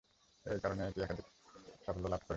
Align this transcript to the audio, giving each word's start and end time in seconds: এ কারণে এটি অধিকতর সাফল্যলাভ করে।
এ 0.45 0.53
কারণে 0.63 0.81
এটি 0.87 0.99
অধিকতর 1.03 1.25
সাফল্যলাভ 1.85 2.19
করে। 2.19 2.29